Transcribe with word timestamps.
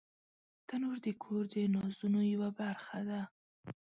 تنور 0.67 0.97
د 1.05 1.07
کور 1.23 1.43
د 1.53 1.55
نازونو 1.75 2.19
یوه 2.33 2.49
برخه 2.59 2.99
ده 3.09 3.21